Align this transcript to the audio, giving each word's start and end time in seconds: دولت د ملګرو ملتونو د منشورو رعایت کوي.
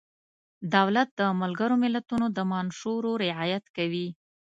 دولت 0.75 1.09
د 1.19 1.21
ملګرو 1.41 1.75
ملتونو 1.83 2.25
د 2.37 2.39
منشورو 2.51 3.11
رعایت 3.25 3.63
کوي. 3.77 4.07